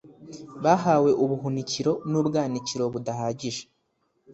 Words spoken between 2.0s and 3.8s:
n’ubwanikiro budahagije